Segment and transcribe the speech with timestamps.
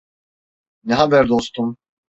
[0.83, 1.77] Ne haber dostum?